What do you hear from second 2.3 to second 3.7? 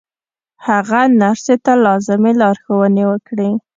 لارښوونې وکړې